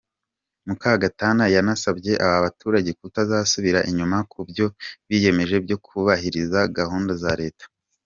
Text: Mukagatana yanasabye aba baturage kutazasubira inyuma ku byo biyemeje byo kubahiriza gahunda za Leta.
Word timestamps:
Mukagatana 0.67 1.43
yanasabye 1.55 2.13
aba 2.25 2.37
baturage 2.45 2.91
kutazasubira 2.99 3.79
inyuma 3.89 4.17
ku 4.31 4.39
byo 4.49 4.67
biyemeje 5.07 5.55
byo 5.65 5.77
kubahiriza 5.85 6.59
gahunda 6.77 7.13
za 7.23 7.33
Leta. 7.41 7.65